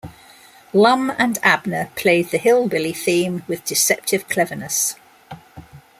Lum 0.73 1.11
and 1.19 1.37
Abner 1.43 1.91
played 1.95 2.31
the 2.31 2.39
hillbilly 2.39 2.91
theme 2.91 3.43
with 3.47 3.63
deceptive 3.63 4.27
cleverness. 4.27 4.95